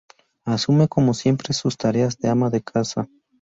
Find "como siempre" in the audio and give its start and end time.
0.87-1.53